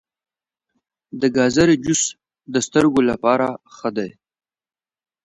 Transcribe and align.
د 1.21 1.23
ګازرې 1.37 1.75
جوس 1.85 2.03
د 2.53 2.55
سترګو 2.67 3.01
لپاره 3.09 3.47
ښه 3.75 3.89
دی. 3.97 4.09